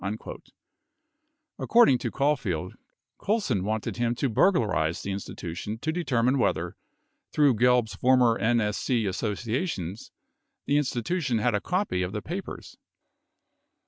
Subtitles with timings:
[0.01, 0.41] 27
[1.59, 2.73] According to Caulfield,
[3.19, 6.75] Colson wanted him to burglarize the Institution to determine whether,
[7.31, 10.11] through Gelb's former NSC associations,
[10.65, 12.77] the Institution had a copy of the papers.